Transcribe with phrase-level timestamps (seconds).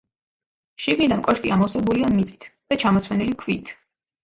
[0.85, 3.75] შიგნიდან კოშკი ამოვსებულია მიწით და ჩამოცვენილი ქვით.